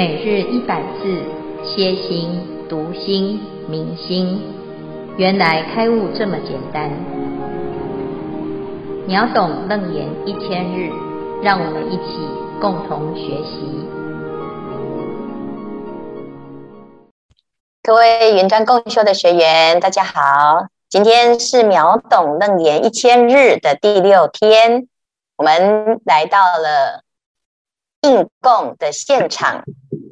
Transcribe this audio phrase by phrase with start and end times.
[0.00, 1.22] 每日一百字，
[1.62, 2.40] 歇心、
[2.70, 4.40] 读心、明心，
[5.18, 6.90] 原来开悟这么简单。
[9.06, 10.90] 秒懂楞严一千日，
[11.42, 12.16] 让我们一起
[12.62, 13.84] 共同学习。
[17.82, 24.88] 各位云端共修的学员，大家好，今天是秒懂楞严一千日的第六天，
[25.36, 27.02] 我们来到了。
[28.02, 29.62] 印供的现场，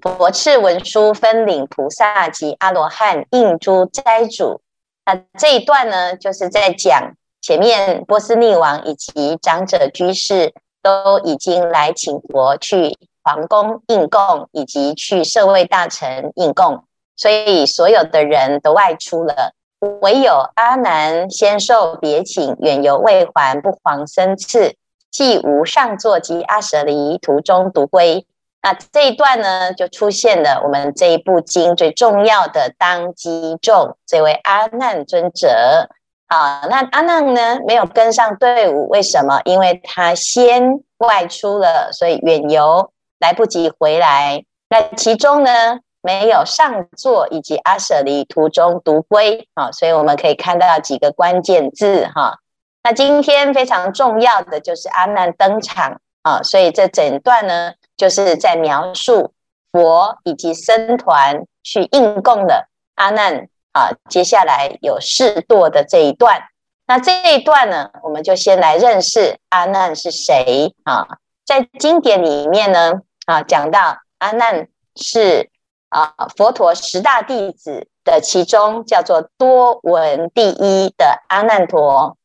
[0.03, 4.61] 佛赐文殊分领菩萨及阿罗汉印诸斋主。
[5.07, 10.53] 那这一段呢，就是在讲前面波斯匿王以及长者居士
[10.83, 16.85] 都已经来请佛去皇宫印供，以及去舍卫大臣印供，
[17.17, 19.55] 所以所有的人都外出了，
[20.03, 24.77] 唯有阿难先受别请，远游未还，不遑僧次。
[25.11, 28.27] 既无上座及阿舍离途中独归，
[28.63, 35.89] 那这一段呢，就出现了我们这一部经最重要的当机众，这位阿难尊者。
[36.27, 39.41] 啊，那阿难呢没有跟上队伍，为什么？
[39.45, 40.63] 因为他先
[40.99, 44.45] 外出了，所以远游来不及回来。
[44.69, 52.41] 那其中呢没有上座以及阿舍离途中独归，啊，所以我们可以看到几个关键字，哈。
[52.89, 59.35] 那今天非常重要的就是阿难登场啊，所以这整段呢，就是在描述
[59.71, 63.91] 佛以及僧团去印供的阿难啊。
[64.09, 66.41] 接下来有示堕的这一段，
[66.87, 71.07] 那这一段呢，我们就先来认识阿难是谁啊。
[71.45, 72.95] 在经典里面呢
[73.27, 74.67] 啊，讲到阿难
[74.97, 75.51] 是
[75.91, 82.17] 啊佛陀十大弟子的其中叫做多闻第一的阿难陀。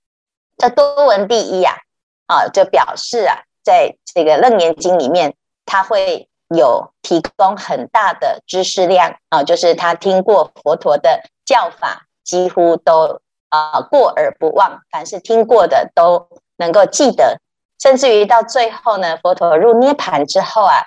[0.58, 1.78] 这多闻第一呀，
[2.28, 5.34] 啊，就表示啊，在这个《楞严经》里面，
[5.66, 13.19] 他会有提供很大的知识量啊，就是他听过佛陀的教法，几乎都
[13.50, 17.42] 啊过耳不忘，凡是听过的都能够记得，
[17.81, 20.84] 甚至于到最后呢，佛陀入涅槃之后啊，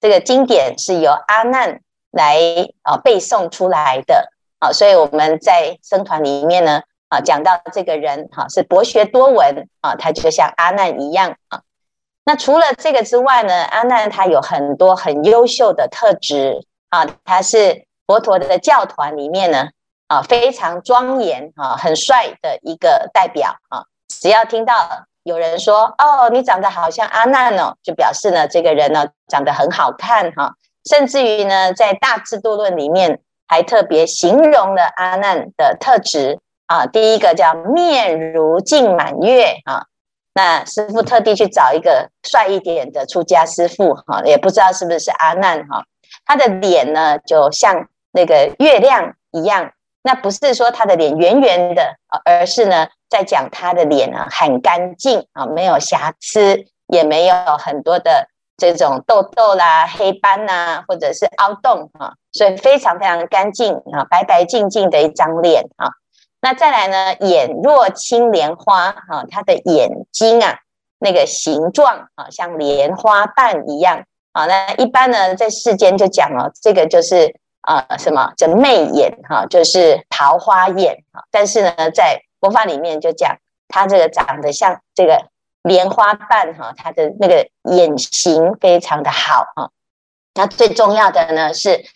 [0.00, 1.80] 这个经典是由阿难
[2.10, 2.36] 来
[2.82, 6.82] 啊背诵出来的啊，所以我们在僧团里面呢。
[7.08, 11.60] 啊，讲到这个人哈，是博学多闻啊，他就像阿难一样啊。
[12.24, 19.68] 那除了这个之外呢，阿难他有很多很优秀的特质啊，他是佛陀的教团里面呢
[20.08, 23.84] 啊非常庄严啊、很帅的一个代表啊。
[24.08, 24.74] 只要听到
[25.22, 30.54] 有人说哦，你长得好像阿难哦，就表示呢这个人呢长得很好看哈。
[30.88, 36.40] 甚至于呢，在《大智度论》里面还特别形容了阿难的特质。
[36.66, 39.84] 啊，第一个叫面如镜满月啊，
[40.34, 45.84] 那师父特地去找一个帅一点的出家师父哈，也不知道是不是阿难哈，
[46.24, 49.72] 他的脸呢就像那个月亮一样，
[50.02, 65.90] 那不是说他的脸圆圆的，而是呢在讲他的脸呢很干净啊，没有瑕疵，也没有很多的这种痘痘啦、黑斑呐，或者是凹洞哈，所以非常非常干净啊，白白净净的一张脸啊。
[66.44, 67.14] 那再来呢？
[67.20, 70.58] 眼若青莲花，哈，他的眼睛啊，
[70.98, 74.44] 那个形状啊，像莲花瓣一样啊。
[74.44, 81.24] 那一般呢，在世间就讲哦，这个就是啊，什么叫媚眼哈，就是桃花眼啊。
[81.30, 83.38] 但是呢，在佛法里面就讲，
[83.68, 85.28] 他这个长得像这个
[85.62, 89.70] 莲花瓣哈，他的那个眼型非常的好哈。
[90.34, 91.86] 那最重要的呢是。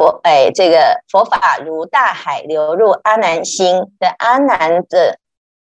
[0.00, 5.18] 佛哎，这个佛法如大海流入阿难心的阿难的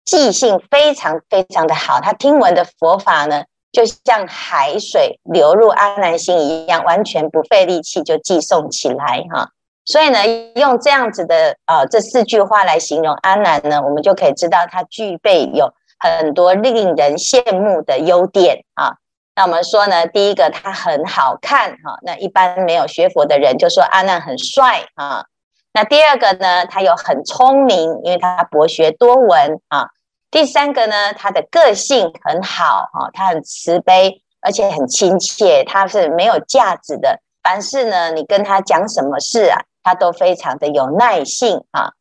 [0.06, 9.50] 记性非常非常的好，他听闻的佛法呢，就像海水流入阿难心一样，完全不费力气就记诵起来哈。
[9.84, 10.18] 所以呢，
[10.54, 18.94] 用这样子的呃这四句话来形容阿难呢，我们就可以知道他具备有很多令人羡慕的优点啊。
[19.34, 25.24] 那我们说呢，第一个他很好看哈，那一般没有学佛的人就说阿难很帅啊。
[25.72, 29.88] 那第二个呢，他又很聪明，因为他博学多闻啊。
[30.30, 37.18] 第三个呢，他的个性很好哈，他很慈悲，而且很亲切，他是没有架子的。
[37.42, 41.92] 凡事呢，你跟他讲什么事啊，他都非常的有耐性啊。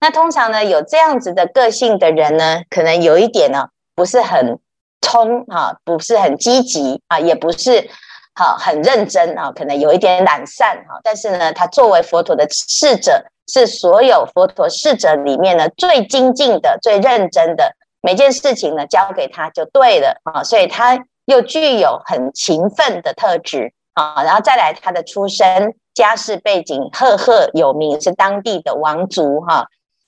[0.00, 4.58] 那通常呢，有这样子的个性的人呢，可能有一点呢，不是很。
[5.00, 7.88] 冲哈，不是很积极啊，也不是
[8.34, 11.00] 好很认真啊，可能有一点懒散哈。
[11.02, 17.74] 但是呢，他作为佛陀的侍者，是所有佛陀侍者里面呢最精进的、最认真的。
[18.00, 29.66] 每件事情呢交给他就对了啊，所以他又具有很勤奋的特质啊，然后再来他的出身家世背景赫赫有名，是当地的王族哈。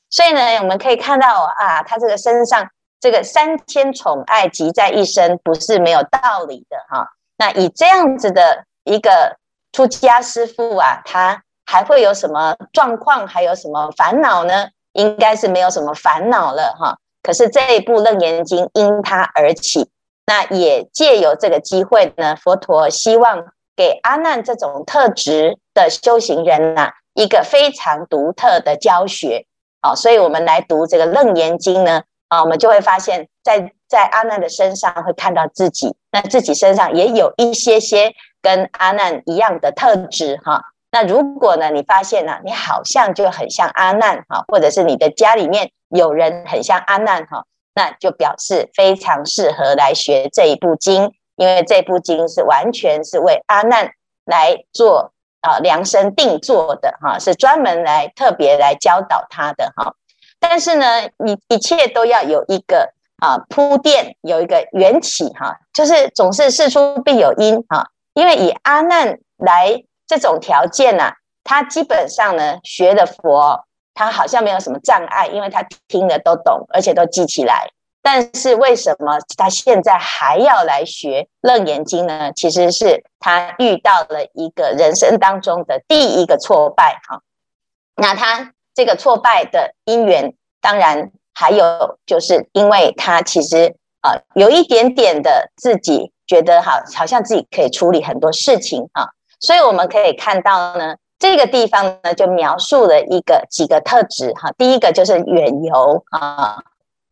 [0.09, 2.69] 所以呢，我们可以看到啊，他这个身上
[3.01, 7.09] 这个三千宠爱集在一身，不是没有道理的哈。
[7.39, 9.37] 那以这样子的一个
[9.73, 14.69] 出家师父啊，他还会有什么状况，还有什么烦恼呢？
[14.93, 16.99] 应该是没有什么烦恼了哈。
[17.23, 19.89] 可是这一部《楞严经》因他而起，
[20.27, 23.45] 那也借由这个机会呢，佛陀希望
[23.77, 29.47] 给阿难这种特质的修行人呐，一个非常独特的教学。
[29.81, 38.11] 好，所以我们来读这个《楞严经》呢，啊，我们就会发现，在在阿难的身上会看到自己，那自己身上也有一些些
[38.41, 40.63] 跟阿难一样的特质哈。
[40.91, 47.45] 那如果呢，你发现呢，你好像就很像阿难哈，或者是你的家里面有人很像阿难哈，
[47.75, 53.93] 那就表示非常适合来学这一部经，因为这部经是完全是为阿难
[54.25, 55.13] 来做。
[55.43, 59.95] 啊，量身定做的哈，是专门来特别来教导他的哈。
[60.41, 60.87] 但是呢，
[61.19, 67.87] 你一切都要有一个啊铺垫，有一个缘起哈，就是总是事出必有因哈。
[68.15, 71.13] 因为以阿难来这种条件呐，
[71.45, 73.65] 他基本上呢学的佛，
[73.95, 77.69] 他好像没有什么障碍，因为他听的都懂，而且都记起来。
[78.03, 82.33] 但是为什么他现在还要来学《楞严经》呢？
[82.35, 87.21] 其实是他遇到了一个人生当中的第一个挫败哈。
[87.97, 99.09] 那他这个挫败的因缘，当然还有就是因为他其实啊有一点点的自己觉得好，好像自己可以处理很多事情啊。
[99.41, 104.53] 所以我们可以看到呢，这个地方呢就描述了一个几个特质哈。
[104.59, 106.59] 第一个就是远游啊。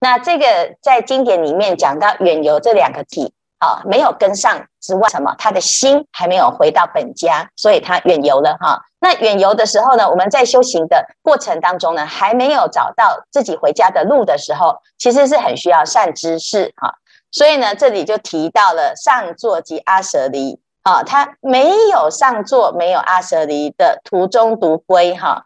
[0.00, 5.34] 那这个在经典里面讲到远游这两个体啊，没有跟上之外，什么？
[5.38, 8.80] 他的心还没有回到本家，所以他远游了哈。
[9.00, 16.94] 那远游的时候呢，我们在修行的过程当中呢，还没有找到自己回家的路的时候，其实是很需要善知识哈。
[17.30, 25.44] 所以呢，这里就提到了上座及阿舍离啊，他没有上座，没有阿舍离的途中独归哈。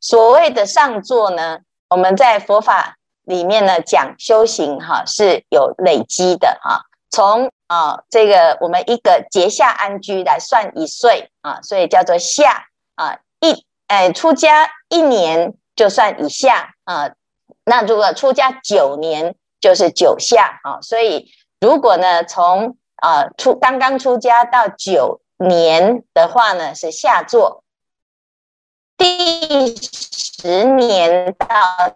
[0.00, 1.58] 所谓的上座呢，
[1.88, 2.96] 我们在佛法。
[3.26, 6.82] 里面呢讲修行哈是有累积的哈，
[7.16, 17.12] 从啊这个我们一个结夏安居来算一岁啊，所以叫做夏啊一哎出家一年就算一夏啊，
[17.64, 27.62] 那如果出家九年就是九夏啊，所以如果呢从啊出刚刚出家到九年的话呢是夏座。
[28.98, 31.48] 第十年到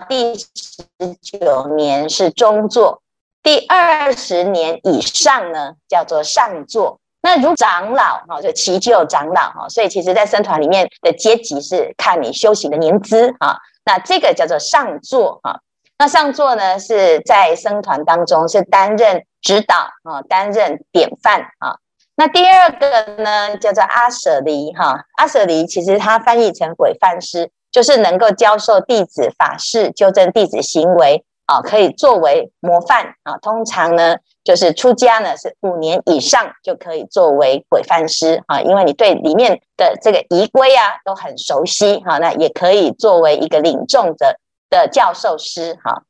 [0.08, 3.02] 第十九年是中座，
[3.42, 6.98] 第二十年以上呢叫做上座。
[7.22, 13.56] 那如长老哈，就耆旧长老哈，所以其实在僧团里面的阶级是看你修行的年资啊。
[13.84, 15.60] 那这个叫做上座啊。
[15.98, 21.76] 那上座呢是在僧团当中是担任指导啊，担任典范啊。
[22.16, 33.36] 那第二个呢，叫做阿舍离哈，阿舍离其实它翻译成鬼范师，就是能够教授弟子法事、纠正弟子行为啊，可以作为模范啊。
[33.42, 44.38] 通常呢，就是出家呢是五年以上就可以作为轨范师啊，因为你对里面的这个仪规啊都很熟悉哈，那也可以作为一个领众的
[44.70, 46.02] 的教授师哈。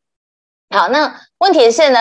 [0.69, 1.99] 好，那问题是呢？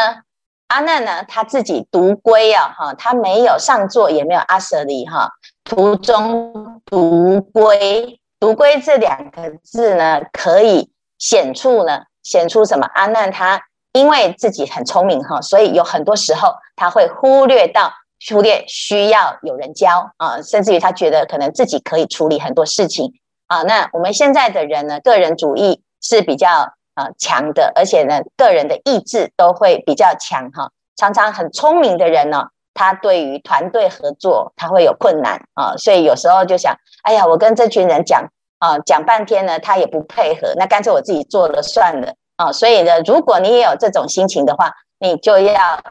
[0.68, 5.28] 阿难呢，他自己独归啊，哈，他没有上座，也没有阿舍离哈，
[5.64, 12.86] 途中独归，独归这两个字呢，可以显出呢，显出什么？
[12.94, 13.62] 阿难他
[13.94, 17.92] 因为自己很聪明哈，所以有很多时候他会忽略到，
[18.30, 23.14] 忽略需要有人教啊，甚至于他觉得可能自己可以处理很多事情
[23.48, 23.64] 啊。
[23.64, 26.74] 那我们现在的人呢，个人主义是比较。
[26.96, 30.70] 呃，强的，而且呢，个人的意志都会比较强哈。
[30.98, 38.28] 常常很聪明的人呢，他对于团队合作他会有困难啊，所以有时候就想，哎呀，我跟这群人讲
[38.60, 42.52] 啊，讲半天呢，他也不配合，那干脆我自己做了算了啊。
[42.52, 45.82] 所以呢，如果你也有这种心情的话，你就要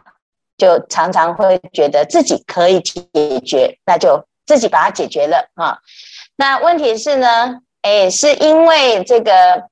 [0.56, 5.78] 就常常会觉得自己可以解决，那就自己把它解决了啊。
[6.36, 9.68] 那问题是呢，哎，是因为这个。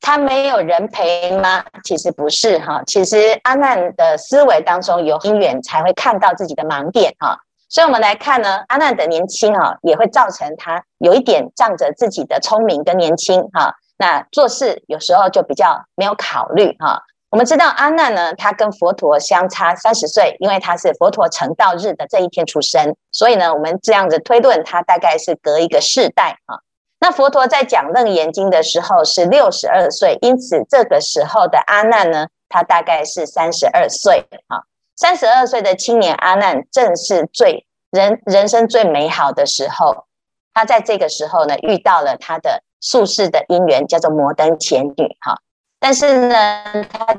[0.00, 1.62] 他没有人陪吗？
[1.82, 7.36] 其实不是哈，其实阿难的思维当中有因缘才会看到自己的盲点哈。
[7.68, 17.02] 所以我们来看呢，阿难的年轻啊，也会造成他有一点仗着自己的聪明跟年轻哈，那做事有时候就比较没有考虑哈。
[17.30, 26.60] 我们知道阿难呢，他跟佛陀相差三十岁，因为他是佛陀成道日的这一天出生，所以呢，我们这样子推论，他大概是隔一个世代啊。
[27.00, 34.62] 那佛陀在讲《楞严经》的时候是六十二岁，因此这个时候的阿难呢，他大概是三十二岁啊。
[34.98, 40.06] 三十二岁的青年阿难，正是最人人生最美好的时候。
[40.52, 45.40] 他在这个时候呢，遇到了他的宿世的姻缘，叫做摩登伽女哈。
[45.78, 47.14] 但是呢，他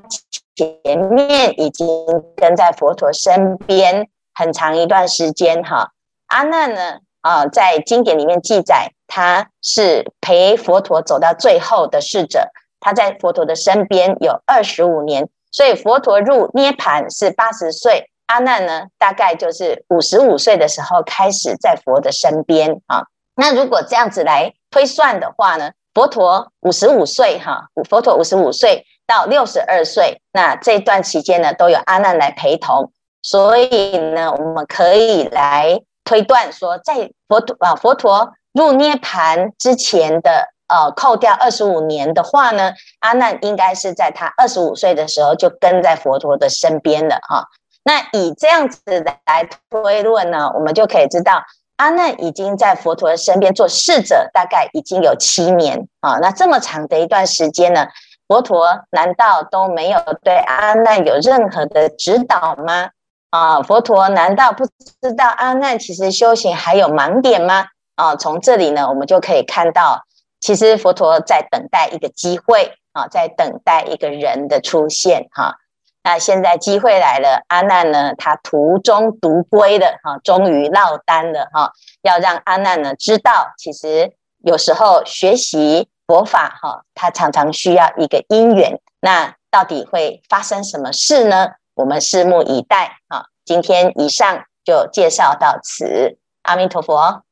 [0.57, 1.87] 前面已经
[2.35, 5.93] 跟在佛陀身边很长一段时间哈。
[6.27, 12.49] 阿难呢，啊，在经典里面记载，他是陪佛陀走到最后的侍者。
[12.81, 23.03] 他在佛陀的身边有二十五年，所以佛陀入涅槃是八十岁，阿难呢，大概就是五十五岁的时候开始在佛的身边啊。
[23.35, 32.91] 那如果这样子来推算的话呢，佛陀五十五岁哈，佛陀五十五岁到六十二岁，那这段期间呢，都有阿难来陪同，
[33.21, 35.81] 所以呢，我们可以来。
[36.05, 47.45] 推断说，在佛陀啊，佛陀入涅槃之前的呃，扣掉二十五年的话呢，阿难应该是在他二十五岁的时候就跟在佛陀的身边了哈。
[47.83, 48.79] 那以这样子
[49.25, 51.41] 来推论呢，我们就可以知道，
[51.77, 56.19] 阿难已经在佛陀的身边做侍者，大概已经有七年啊。
[56.21, 57.87] 那这么长的一段时间呢，
[58.27, 62.89] 佛陀难道都没有对阿难有任何的指导吗？
[63.31, 67.65] 啊，佛陀难道不知道阿难其实修行还有盲点吗？
[67.95, 70.03] 啊，从这里呢，我们就可以看到，
[70.39, 75.55] 其实佛陀在等待一个机会啊，在等待一个人的出现哈。
[76.01, 88.79] 那现在机会来了，阿难呢，他途中独归了哈，终于落单了哈，要让阿难呢知道，其实有时候学习佛法哈，他常常需要一个因缘。
[89.01, 91.49] 那到底会发生什么事呢？
[91.75, 93.25] 我们拭目以待啊！
[93.45, 97.23] 今天以上就介绍到此，阿弥陀佛。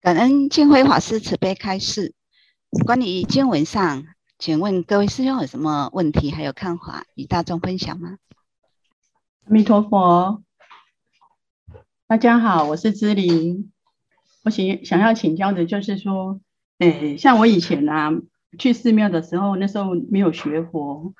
[0.00, 2.14] 感恩净慧法师慈悲开示。
[2.80, 4.02] 关于经文上，
[4.38, 8.16] 请问各位师兄有什么问题还有看法与大众分享吗？
[9.44, 10.42] 阿弥陀佛，
[12.06, 13.70] 大家好，我是芝玲。
[14.44, 16.40] 我想想要请教的就是说，
[16.78, 18.10] 诶，像我以前啊，
[18.58, 21.12] 去寺庙的时候，那时候没有学佛。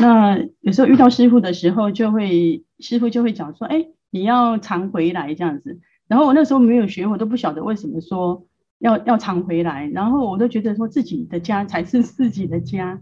[0.00, 8.44] 那有时候遇到师傅的时候，就会师傅就会讲说：“哎，你要常回来这样子。”然后我那时候没有学，我都不晓得为什么说
[8.80, 9.86] 要要常回来。
[9.94, 13.00] 然后我都觉得说自己的家才是自己的家。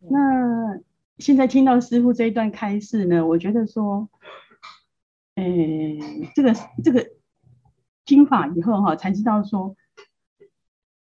[0.00, 0.80] 那
[1.18, 4.08] 现在听到师傅这一段开示呢，我觉得说，
[5.34, 5.44] 哎，
[6.34, 7.06] 这个这个
[8.06, 9.76] 听法以后哈，才知道说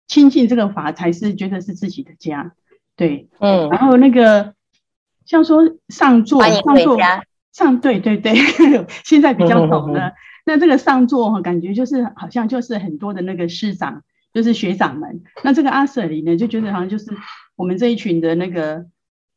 [0.07, 2.55] 亲近这个法才是觉得是自己的家。
[2.97, 4.55] 对，嗯，然后那个。
[5.29, 6.97] 像说上座，上座，
[7.53, 8.35] 上对对对，
[9.05, 10.11] 现在比较懂了。
[10.49, 14.03] 那这个上座哈，感觉就是好像就是很多的那个师长，
[14.33, 15.21] 就是学长们。
[15.45, 17.13] 那这个阿舍里呢，就觉得好像就是
[17.55, 18.87] 我们这一群的那个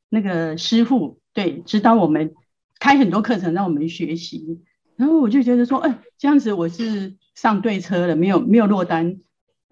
[0.08, 2.34] 那个师傅，对，指导我们
[2.80, 4.62] 开很多课程让我们学习。
[4.96, 9.18] 然后我就觉得说，哎，这样子我是上对车了，没有没有落单，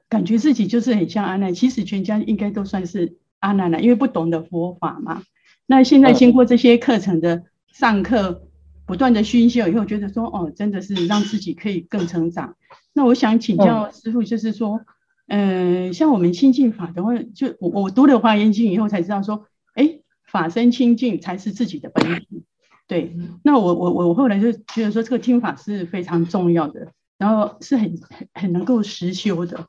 [0.09, 1.53] 感觉自己就是很像阿难。
[1.53, 5.23] 其实全家应该都算是阿难了，因为不懂得佛法嘛。
[5.67, 8.48] 那现在经过这些课程的上课，
[8.89, 12.55] 不断的熏修以后，觉得说哦，真的是让自己可以更成长。
[12.91, 14.81] 那我想请教师傅，就是说，
[15.27, 22.43] 嗯、呃，像我们清净法的话，就我我读了《华严经》以后才知道说，哎，法身清净才是自己的本体。
[22.87, 26.87] 对，那我我我后来就觉得说，这个听法是非常重要的，
[27.19, 29.67] 然后是很很很能够实修的。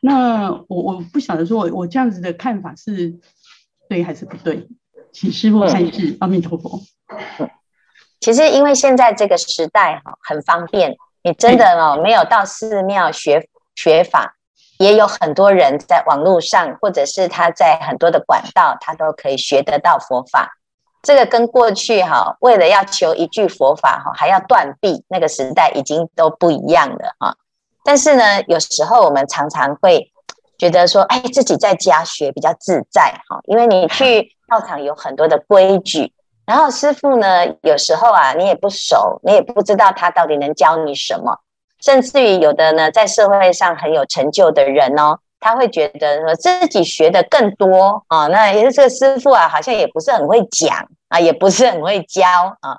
[0.00, 3.20] 那我我不晓得说我我这样子的看法是
[3.88, 4.66] 对还是不对？
[5.12, 6.82] 请师父开示，阿弥陀佛。
[8.20, 14.34] 其实，因为现在这个时代哈很方便，你真的哦没有到寺庙学学法，
[14.78, 20.56] 也有很多人在网络上，或者是他在很多的管道，他都可以学得到佛法。
[21.02, 27.36] 这个跟过去哈为了要求一句佛法哈还要断臂，那个时代已经都不一样了哈。
[27.84, 30.10] 但是呢，有时候我们常常会
[30.58, 34.32] 觉得说，哎，自己在家学比较自在哈，因为你去。
[34.48, 36.12] 道场有很多的规矩，
[36.46, 41.36] 然后师傅呢，有时候啊，你也不熟，你也不知道他到底能教你什么，
[41.80, 52.24] 甚至于有的呢，在社会上很有成就的人哦，他会觉得说自己学的更多啊，那也是这个师傅啊，好像也不是很会讲啊，也不是很会教
[52.60, 52.78] 啊，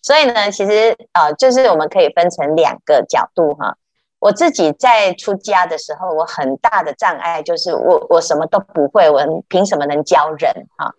[0.00, 3.76] 所以呢，其实啊，就是我们可以分成两个角度哈。
[4.20, 10.92] 我自己在出家的时候，我很大的障碍就是我我什么都不会，我凭什么能教人哈？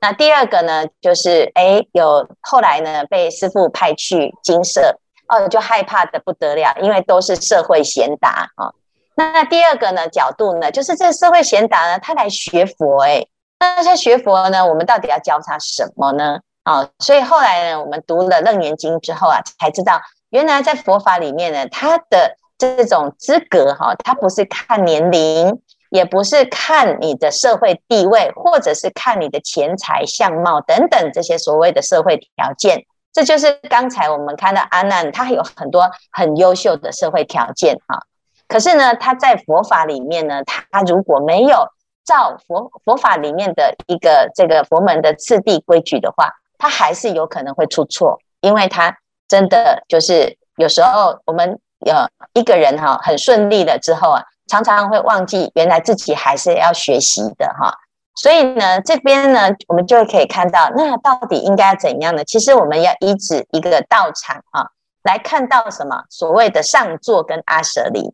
[0.00, 4.96] 那第二个呢，就是哎，有后来呢被师父派去精舍，
[5.28, 8.72] 哦，就害怕得不得了，因为都是社会贤达啊。
[9.16, 13.26] 那第二个呢角度呢，就是这个社会贤达呢，他来学佛，哎，
[13.58, 16.38] 那他学佛呢，我们到底要教他什么呢？
[16.62, 20.00] 啊，所以后来呢，我们读了《楞严经》之后啊，才知道
[20.30, 25.60] 原来在佛法里面呢，他的这种资格哈，他不是看年龄。
[25.90, 38.02] 也不是看你的社会地位，或者是看你的钱财相貌等等这些所谓的社会条件，这就是刚才我们看到阿难，他有很多很优秀的社会条件哈。
[38.46, 41.66] 可是呢，他在佛法里面呢，他如果没有
[42.04, 48.94] 照佛佛法里面的一个这个佛门的次第规矩的话，他还是有可能会出错，因为他
[49.26, 51.94] 真的就是有时候我们有
[52.34, 54.22] 一个人哈很顺利了之后啊。
[54.48, 57.72] 常常会忘记，原来自己还是要学习的哈，
[58.16, 62.24] 所以呢，这边呢，我们就可以看到，那到底应该怎样呢？
[62.24, 64.66] 其实我们要依止一个道场啊，
[65.04, 68.12] 来看到什么所谓的上座跟阿舍离。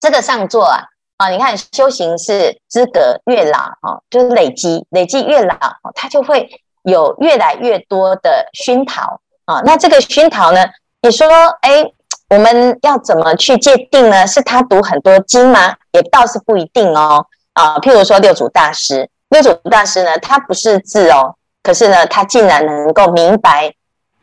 [0.00, 0.82] 这个上座啊，
[1.16, 5.56] 啊，你看修行是资格越老哈，就是累积，累积越老，
[5.94, 6.50] 它就会
[6.82, 9.62] 有越来越多的熏陶啊。
[9.64, 10.64] 那这个熏陶呢，
[11.00, 11.26] 你说，
[11.60, 11.92] 哎。
[12.28, 14.26] 我们要怎么去界定呢？
[14.26, 15.76] 是他读很多经吗？
[15.92, 17.24] 也倒是不一定哦。
[17.52, 23.72] 啊，譬如说六祖大师，六祖大师呢，他不识字哦，可是呢，他竟然能够明白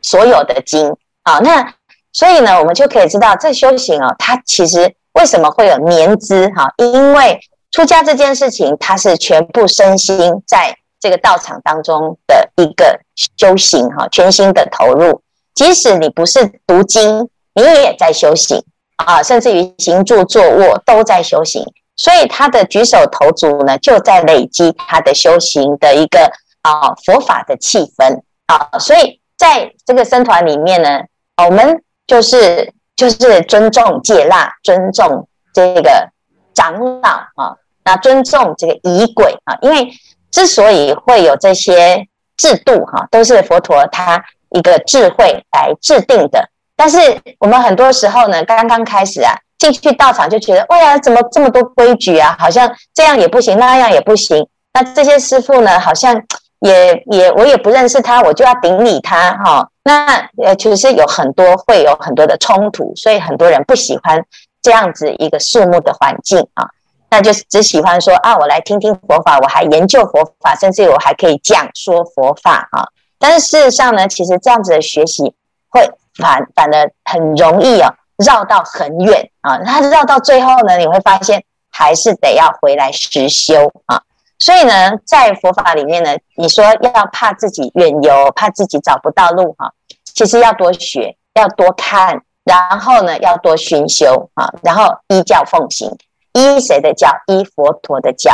[0.02, 1.38] 所有的经啊。
[1.38, 1.72] 那
[2.12, 6.70] 所以呢，我们就可以知道，这修行哦，他其实为什么会有年资哈？
[6.76, 13.00] 因为出家这件事情，他是全部身心在这个道场当中的一个
[13.38, 15.22] 修行哈，全心的投入。
[15.54, 17.30] 即使你不是读经。
[17.54, 18.62] 你也在修行
[18.96, 21.64] 啊，甚至于行住坐卧都在修行，
[21.96, 26.30] 所以他的举手投足呢，就在累积他的修行的一个
[26.62, 28.78] 啊佛法的气氛啊。
[28.78, 31.00] 所以在这个僧团里面呢，
[31.44, 36.08] 我们就是就是尊重戒腊，尊重这个
[36.54, 39.92] 长老啊，那尊重这个仪轨啊，因为
[40.30, 46.48] 之所以会有这些制度哈，都是佛陀他一个智慧来制定的。
[46.76, 46.98] 但是
[47.38, 52.36] 我们很多时候呢，刚刚开始啊，进去道场就觉得，哇呀，怎么这么多规矩啊？
[52.38, 54.46] 好像这样也不行，那样也不行。
[54.72, 56.20] 那这些师傅呢，好像
[56.60, 59.68] 也也我也不认识他，我就要顶礼他哈、哦。
[59.84, 64.20] 那呃，其实是有很多会有很多的冲突，所以很多人不喜欢
[64.60, 66.68] 这样子一个肃穆的环境啊。
[67.08, 72.88] 那就只喜欢说啊，我来听听佛法，我还研究佛法，甚至我还可以讲说佛法啊。
[73.20, 75.32] 但是事实上呢，其实这样子的学习
[75.70, 75.88] 会。
[76.16, 77.92] 反反而很容易哦，
[78.24, 79.58] 绕到很远啊。
[79.58, 84.02] 他绕到最后呢，你会发现还是得要回来实修啊。
[84.38, 89.72] 所以呢，在佛法里面呢，你说要怕自己远游，怕自己找不到路哈，
[90.04, 95.96] 其实要多学，要多看，然后呢，要多熏修啊，然后依教奉行，
[96.32, 97.08] 依谁的教？
[97.26, 98.32] 依佛陀的教。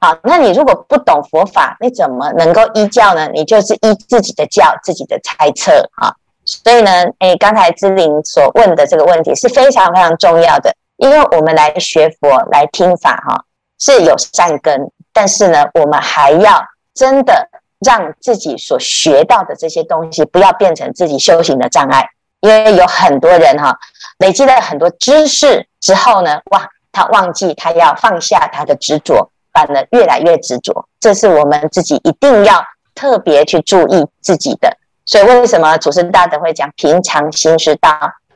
[0.00, 3.28] 好，那你如果不懂佛法，你怎么能够依教呢？
[3.32, 6.14] 你就是依自己的教，自己的猜测啊。
[6.48, 13.44] 所以呢，诶，刚才姿玲所问的这个问题是非常非常重要的，因为我们来学佛、来听法，哈，
[13.78, 17.46] 是有善根，但是呢，我们还要真的
[17.80, 22.08] 让自己所学到的这些东西不要变成自己修行的障碍，
[22.40, 23.78] 因为有很多人哈，
[24.16, 34.74] 累积了很多知识之后呢，哇，他忘记他要放下他的执着，反而越来越执着，这是我们自己一定要特别去注意自己的。
[35.08, 37.88] 所以为什么祖师大德会讲平常心是道？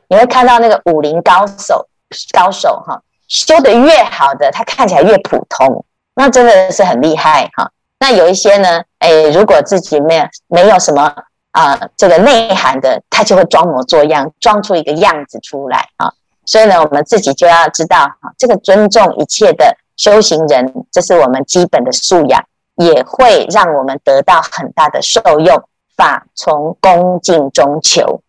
[0.08, 1.86] 你会看到那个武林高手，
[2.32, 7.70] 高手哈，修得越好的，他看起来越普通，那真的是很厉害哈。
[8.00, 11.14] 那有一些呢，诶，如果自己没有没有什么
[11.50, 16.10] 啊、这个内涵的，他就会装模作样，装出一个样子出来啊。
[16.46, 22.42] 所以呢，我们自己就要知道哈，这个尊重一切的修行人，这是我们基本的素养，
[22.76, 25.62] 也会让我们得到很大的受用。
[26.02, 28.24] 法从恭敬中求，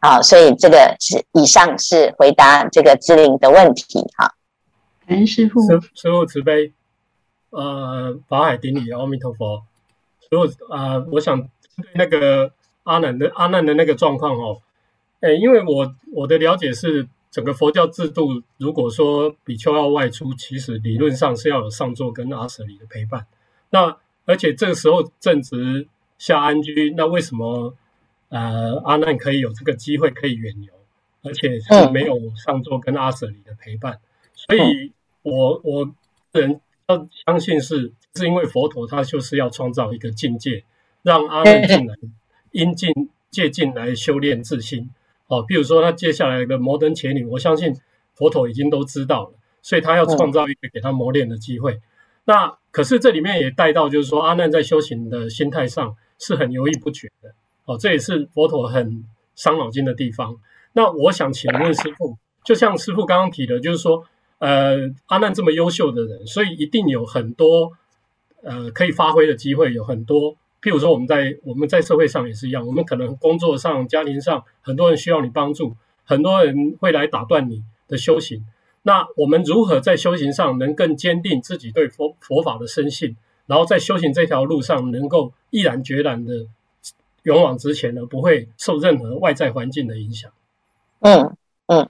[0.00, 4.34] 好，所以这个是以上是回答这个姿玲的问题，哈。
[5.06, 6.72] 感恩师父，师师父慈悲，
[7.50, 9.62] 呃，法海顶礼，阿弥陀佛。
[10.22, 11.50] 师父啊，我想对
[11.96, 12.50] 那个
[12.84, 14.62] 阿难的阿难的那个状况哦，
[15.20, 23.26] 哎，因为我我的了解是，整个佛教制度，如果说比丘要外出，其实理论上是要有上座跟阿舍里的陪伴。
[23.68, 25.88] 那而且这个时候正值。
[26.18, 27.74] 下安居，那为什么
[28.28, 30.72] 呃阿难可以有这个机会可以远游，
[31.22, 34.00] 而且是没有上座跟阿舍里的陪伴？
[34.34, 35.84] 所以我我
[36.32, 40.64] 个人要相信是是因为佛陀他就是要创造一个境界，
[41.02, 41.94] 让阿难进来
[42.52, 44.90] 因境借境来修炼自心。
[45.28, 47.74] 哦，比如说他接下来的摩登伽女，我相信
[48.14, 51.80] 佛陀已经都知道了，所以他要创造一个给他磨练的机会。
[52.24, 57.34] 那可是这里面也带到，就是说阿难在修行的心态上是很犹豫不决的。
[57.64, 60.36] 哦，这也是佛陀很伤脑筋的地方。
[60.72, 64.04] 那我想请问师父，就像师父刚刚提的，就是说。
[64.38, 67.72] 呃，阿难这么优秀的人，所以一定有很多
[68.42, 70.36] 呃可以发挥的机会，有很多。
[70.60, 75.74] 譬如说，我们在我们在社会上也是一样，我们可能工作上、家庭上，很多人需要你帮助，
[76.04, 78.44] 很多人会来打断你的修行。
[78.82, 86.46] 那我们如何在修行上能更坚定自己对佛佛法的深信，然后在修行这条路上能够毅然决然的
[87.22, 88.02] 勇往直前呢？
[88.06, 90.30] 不会受任何外在环境的影响。
[91.00, 91.88] 嗯嗯。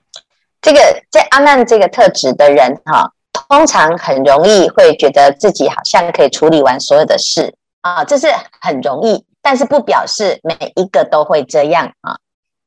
[0.59, 8.27] 这个在阿难这个特质的人哈，通常很容易会觉得自己好像可以处理完所有的事啊，这是
[8.59, 12.17] 很容易，但是不表示每一个都会这样啊。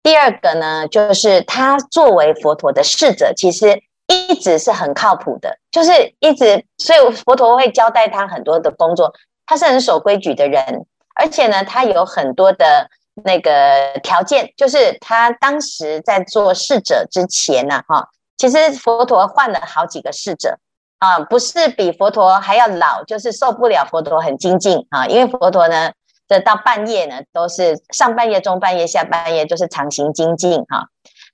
[0.03, 9.15] 第二个呢，就是他作为佛陀的侍者，其实一直是很靠谱的，就是一直，所以佛陀会交代他很多的工作，
[9.47, 12.91] 他是很守规矩的人，而且呢，他有很多的。
[13.23, 20.57] 那个条件就是他当时在做侍者之前呢，哈，其实佛陀换了好几个侍者
[21.01, 25.91] 啊，不是比佛陀还要老，就是受不了佛陀很精进啊，因为佛陀呢，
[26.29, 30.87] 这到半夜呢都是上半夜、中半夜、下半夜就是常行精进哈。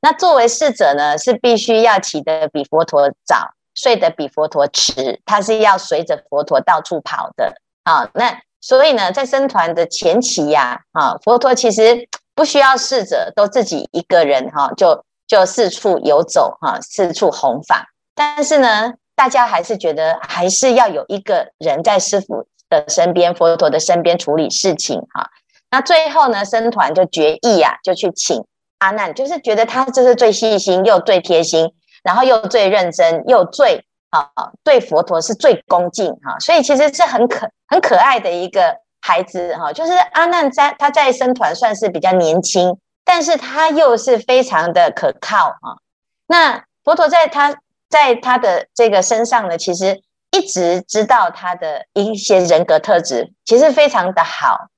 [0.06, 8.40] 那作为侍者呢，是必须要起得比佛陀早，睡得比佛陀迟，他是要随着佛陀到处跑的啊，那。
[8.60, 17.86] 所以呢，在僧团的前期呀，啊，佛陀其实不需要侍者，都自己一个人哈，就就四处游走哈，四处弘法。
[18.14, 25.28] 但是呢，大家还是觉得还是要有一个人在师父的身边，佛陀的身边处理事情哈。
[25.70, 28.44] 那最后呢，僧团就决议呀，就去请
[28.78, 33.84] 阿难，就是觉得他就是最细心又最贴心，然后又最认真又最。
[34.10, 34.30] 啊，
[34.62, 39.72] 对佛陀是最恭敬哈，所以其实是很可很可爱的一个孩子哈。
[39.72, 45.82] 就是阿难在他在僧团算是比较年轻，但是他又是非常的可靠啊。
[46.28, 47.56] 那佛陀在他
[47.90, 54.68] 在他的这个身上呢，其实一直知道他的一些人格特质，其实非常的好。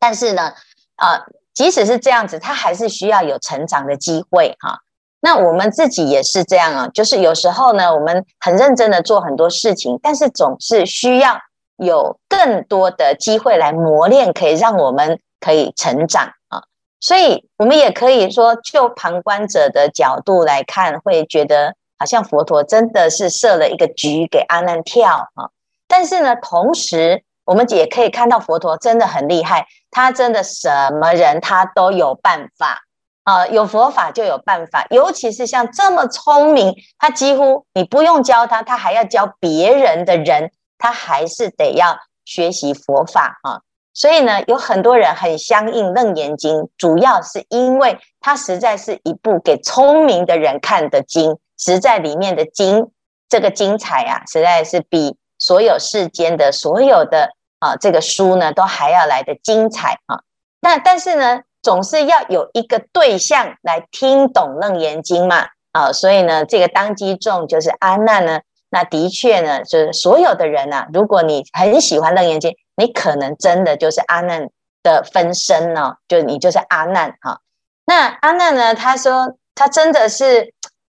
[0.00, 0.54] 但是呢，
[0.96, 4.78] 啊，即使是这样子，他还是需要有成长的机会哈。
[5.20, 11.38] 那我们自己也是这样啊，就是有时候呢，我们很认真的做很多事情，但是总是需要
[11.76, 16.62] 有更多的机会来磨练，可以让我们可以成长啊。
[17.00, 25.50] 所以，我们也可以说，就旁观者的角度来看，会觉得好像佛陀真的是设了一个局给阿难跳啊。
[25.86, 30.68] 但是呢，同时我们也可以看到佛陀真的很厉害，他真的什
[31.00, 32.82] 么人他都有办法。
[33.24, 43.60] 啊，有佛法就有办法，尤其是像这么聪明，他几乎你不用教他，他还要教别人的人，他还是得要学习佛法啊。
[43.92, 52.90] 所以呢，有很多人很相应《楞严经》，主要是因为它实在是一部给聪明的人看的经，实在里面的经
[53.28, 60.22] 这个精彩啊，实在是比所有世间的所有的啊这个书呢都还要来的精彩啊。
[60.60, 74.50] 那但是呢，总是要有一个对象来听懂《楞严经》嘛，啊，所以呢，这个当机众就是阿难呢，那的确呢，就是所有的人呐，如果你很喜欢《楞严经》，你可能真的就是阿难
[74.82, 77.40] 的分身呢，就你就是阿难哈。
[77.86, 80.52] 那阿难呢，他说他真的是，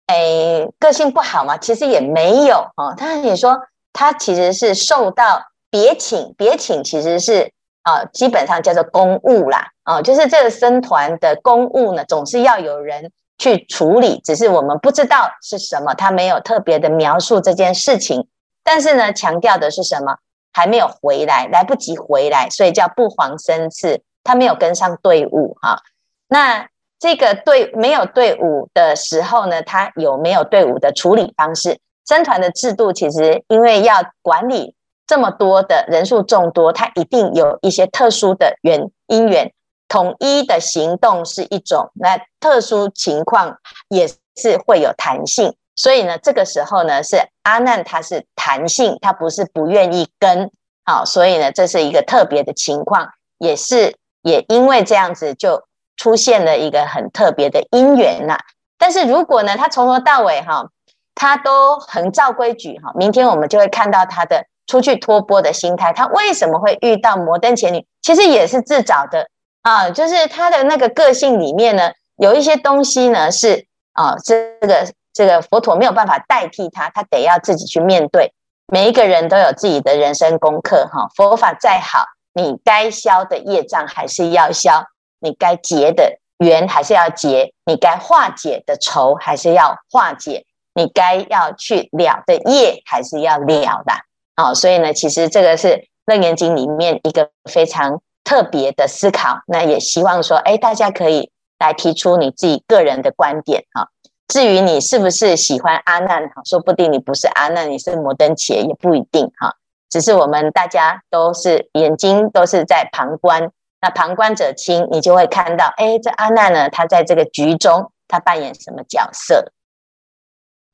[0.06, 1.56] 哎，个性不好嘛？
[1.56, 3.60] 其实也没有哦，他也说
[3.92, 5.42] 他其实是受到
[5.72, 7.50] 别请，别请其实是。
[7.84, 18.28] 啊，基本上叫做公务啦，啊，就是这个僧团的公务呢，总是要有人去处理，只是我们不知道是什么，他没有特别的描述这件事情，
[18.62, 20.14] 但是呢，强调的是什么？
[20.52, 25.82] 还没有回来，来不及回来，所以叫不还僧次，他没有跟上队伍哈。
[26.28, 26.68] 那
[27.00, 31.80] 这个队没有队伍的时候呢，他有没有队伍的处理方式？
[32.04, 34.76] 僧团的制度其实因为要管理。
[35.06, 39.52] 这么多的人数众多，它一定有一些特殊的缘因缘，
[39.88, 45.54] 统一的行动是一种，那特殊情况也是会有弹性。
[45.74, 50.50] 所以呢，这个时候呢，是阿难他是弹性，他不是不愿意跟，
[50.84, 55.62] 好，所以呢，这是一个特别的情况，也是也因为这样子就
[55.96, 58.38] 出现了一个很特别的因缘呐。
[58.78, 60.68] 但是如果呢，他从头到尾哈，
[61.14, 64.46] 他都很照规矩哈，明天我们就会看到他的。
[64.66, 67.86] 出去托钵的心态，他为什么会遇到摩登前女？
[68.00, 69.28] 其实也是自找的
[69.62, 78.32] 啊，就是他的那个个性里面呢，有一些东西呢是啊，这个这个佛陀没有办法代替他，他得要自己去面对。
[78.66, 84.84] 每一个人都有自己的人生功课哈，佛法再好，你该消的业障还是要消，
[85.20, 93.92] 你该结的缘还是要结，你该化解的仇还是要化解，你该要去了的业还是要了的。
[94.34, 95.68] 好，所以呢，其实这个是
[96.06, 99.40] 《楞严经》里面一个非常特别的思考。
[99.46, 103.88] 那也希望说，哎，大家可以来提出你自己个人的观点哈。
[104.28, 109.54] 至于你是不是喜欢阿难哈，说不定你不是阿难，你是摩登伽也不一定哈。
[109.90, 113.50] 只是我们大家都是眼睛都是在旁观，
[113.82, 119.52] 那旁观者清，你就会看到，哎，这阿难呢，他在这个局中他扮演什么角色？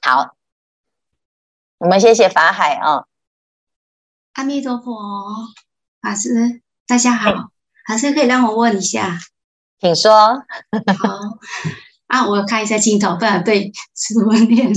[0.00, 0.36] 好，
[1.78, 3.06] 我们谢谢法海啊。
[4.38, 4.94] 阿弥陀佛，
[6.00, 7.50] 法师，大家好，
[7.88, 9.18] 法师可以让我问一下，
[9.80, 10.12] 请说。
[10.12, 10.38] 好
[12.06, 14.72] 啊，我看一下镜头，不然被师父念。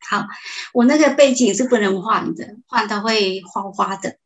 [0.00, 0.26] 好，
[0.74, 4.18] 我那个背景是不能换的，换到会花花的。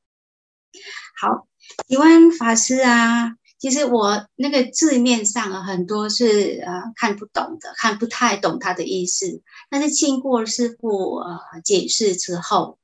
[1.20, 1.46] 好，
[1.86, 9.42] 请问法师啊，其实我那个字面上啊，很多是呃看不懂的，看不太懂他的意思。
[9.70, 12.78] 但是经过师傅呃解释之后，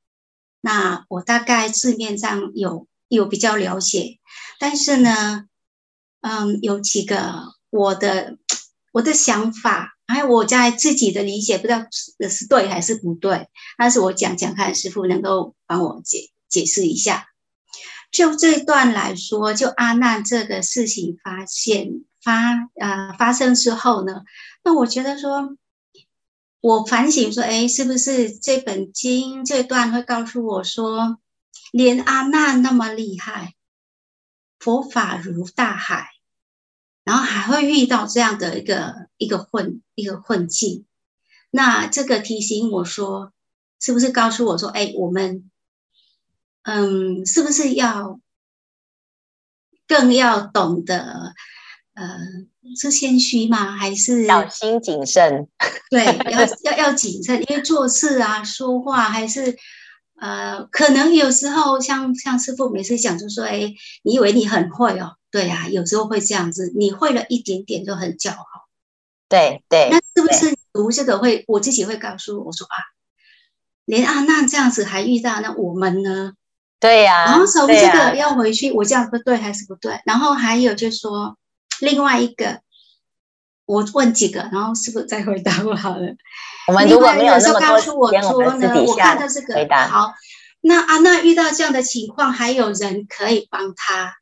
[0.60, 4.18] 那我大概字面上有有比较了解，
[4.58, 5.44] 但是呢，
[6.22, 8.38] 嗯，有几个我的
[8.92, 17.26] 我的想法，还有我在自己的理解，不知道是对还是不对，但是我讲讲看，师傅能够帮我解解释一下。
[18.12, 24.22] 就这段来说，就阿难这个事情发现发呃发生之后呢，
[24.62, 25.56] 那我觉得说。
[26.64, 31.18] 我反省说，哎，是不是这本经这段会告诉我说，
[31.72, 33.56] 连阿难那么厉害，
[34.60, 36.10] 佛法如大海，
[37.02, 40.86] 然后还会遇到这样的一个一个困一个困境？
[41.50, 43.32] 那这个提醒我说，
[43.80, 45.50] 是不是告诉我说，哎，我们，
[46.62, 48.20] 嗯，是不是要
[49.86, 51.34] 更要懂得？
[51.94, 52.18] 呃，
[52.80, 53.72] 是谦虚吗？
[53.72, 55.46] 还是小心谨慎？
[55.90, 56.40] 对， 要
[56.72, 59.56] 要要谨慎，因为做事啊、说话还是
[60.18, 68.46] 呃，可能有时候像像师傅每次讲，就说：“哎，你以为你很会哦？”对啊，有时候会这样子，你会了一点点就很骄傲。
[69.28, 72.76] 对对，那是不是读这个会，我自己会告诉我说啊，
[73.84, 76.32] 连阿难这样子还遇到，那我们呢？
[76.82, 79.98] 对呀、啊，然后从这个要回去，我这样不对还是不对？
[80.04, 81.38] 然后还有就是说。
[81.80, 82.60] 另外一个，
[83.64, 86.14] 我问几个，然后是不是再回答我好了？
[86.68, 89.66] 我们如果没有那么多时间，我们私底下我看到这个。
[89.88, 90.14] 好，
[90.60, 94.14] 那安娜遇到这样的情况，还有人可以帮他？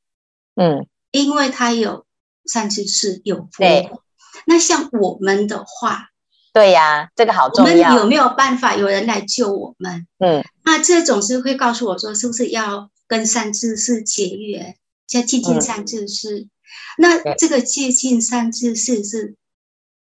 [0.55, 2.07] 嗯，因为他有
[2.47, 4.01] 善知识，有佛。
[4.47, 6.10] 那像我们的话，
[6.53, 7.91] 对呀、啊，这个好重要。
[7.91, 10.07] 我们有没有办法有人来救我们？
[10.19, 14.77] 嗯，那这种是会告诉我说，是不是要跟善知识结缘，
[15.13, 16.41] 要亲近善知识？
[16.41, 16.51] 嗯
[16.99, 19.35] 那这个接近善知识是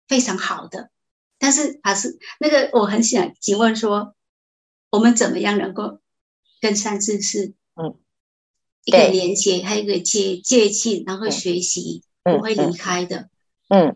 [0.08, 0.90] 非常好的，
[1.40, 4.16] 但是还是那个我很想请问说，
[4.90, 6.00] 我们怎么样能够
[6.60, 7.96] 跟善知识嗯
[8.84, 13.30] 一个连接，还有一个接接近，然后学习不会离开的。
[13.70, 13.96] 嗯，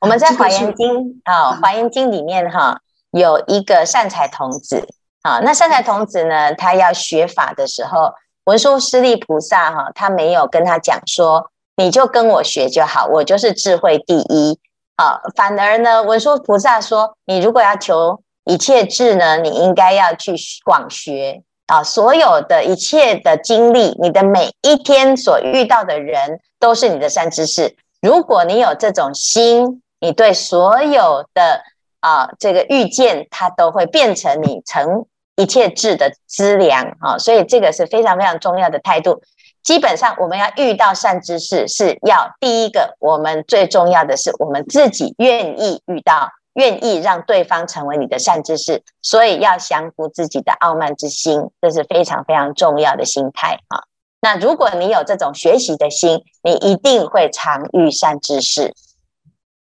[0.00, 4.88] 我们在华严经啊，华严经里面哈有一个善财童子
[5.22, 8.12] 啊，那善财童子呢，他要学法的时候，
[8.44, 11.50] 文殊师利菩萨哈，他没有跟他讲说。
[11.78, 14.58] 你就跟我学就好，我就是智慧第一
[14.96, 15.20] 啊。
[15.34, 21.82] 反而呢，文殊菩萨说，你如果要求一切智呢，你应该要去广学啊。
[21.84, 27.76] 所有的一切的经历，你的每一天所遇到的人，都是你的善知识。
[28.06, 31.60] 如果你有这种心，你对所有的
[31.98, 37.18] 啊这个遇见，它都会变成你成一切智的资粮啊。
[37.18, 39.22] 所以这个是非常非常重要的态度。
[39.64, 53.82] 基本上，我们要遇到善知识，是要第一个，我们最重要的是我们自己愿意遇到，愿意让对方成为你的善知识，所以要降服自己的傲慢之心，这是非常非常重要的心态啊。
[54.20, 58.72] 那如果你有这种学习的心，你一定会常遇善知识。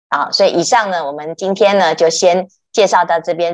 [0.10, 3.52] 啊，所以以上呢，我们今天呢就先介绍到这边。